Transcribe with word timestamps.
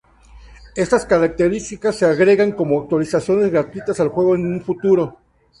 Estas 0.75 1.05
características 1.05 1.97
se 1.97 2.07
agregarán 2.07 2.53
como 2.53 2.81
actualizaciones 2.81 3.51
gratuitas 3.51 3.99
al 3.99 4.07
juego 4.09 4.33
en 4.33 4.47
un 4.51 4.59
futuro. 4.63 5.19